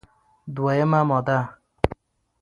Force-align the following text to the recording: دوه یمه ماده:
دوه 0.55 0.71
یمه 0.79 1.01
ماده: 1.09 1.39